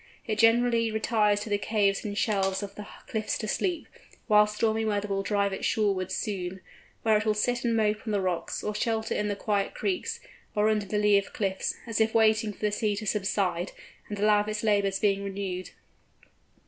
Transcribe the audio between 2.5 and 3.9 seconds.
of the cliffs to sleep,